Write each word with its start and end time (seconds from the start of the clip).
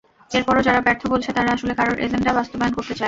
এরপরও 0.31 0.61
যারা 0.61 0.79
ব্যর্থ 0.81 1.03
বলছে, 1.07 1.29
তারা 1.33 1.49
আসলে 1.51 1.73
কারোর 1.73 1.97
এজেন্ডা 1.99 2.31
বাস্তবায়ন 2.33 2.73
করতে 2.73 2.93
চায়। 2.93 2.99